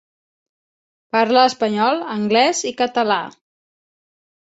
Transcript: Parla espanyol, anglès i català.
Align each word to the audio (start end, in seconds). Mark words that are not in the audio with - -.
Parla 1.17 1.45
espanyol, 1.51 2.01
anglès 2.17 2.65
i 2.73 2.75
català. 2.83 3.23